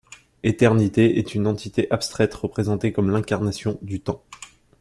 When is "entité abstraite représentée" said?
1.45-2.91